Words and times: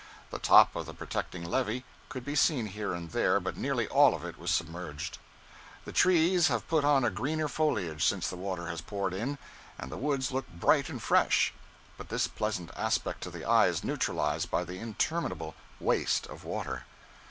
The 0.31 0.39
top 0.39 0.75
of 0.75 0.87
the 0.87 0.95
protecting 0.95 1.43
levee 1.45 1.85
could 2.09 2.25
be 2.25 2.33
seen 2.33 2.65
here 2.65 2.91
and 2.91 3.11
there, 3.11 3.39
but 3.39 3.55
nearly 3.55 3.87
all 3.89 4.15
of 4.15 4.25
it 4.25 4.39
was 4.39 4.49
submerged. 4.49 5.19
The 5.85 5.91
trees 5.91 6.47
have 6.47 6.67
put 6.67 6.83
on 6.83 7.05
a 7.05 7.11
greener 7.11 7.47
foliage 7.47 8.03
since 8.03 8.27
the 8.27 8.35
water 8.35 8.65
has 8.69 8.81
poured 8.81 9.13
in, 9.13 9.37
and 9.77 9.91
the 9.91 9.97
woods 10.01 10.31
look 10.31 10.47
bright 10.49 10.89
and 10.89 10.99
fresh, 10.99 11.53
but 11.99 12.09
this 12.09 12.27
pleasant 12.27 12.71
aspect 12.75 13.21
to 13.21 13.29
the 13.29 13.45
eye 13.45 13.67
is 13.67 13.83
neutralized 13.83 14.49
by 14.49 14.63
the 14.63 14.79
interminable 14.79 15.53
waste 15.79 16.25
of 16.25 16.43
water. 16.45 16.85